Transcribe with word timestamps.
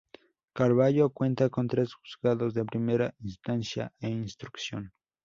Carballo 0.55 1.11
cuenta 1.11 1.51
con 1.51 1.67
tres 1.67 1.93
Juzgados 1.93 2.55
de 2.55 2.65
Primera 2.65 3.13
Instancia 3.19 3.93
e 3.99 4.09
Instrucción. 4.09 4.91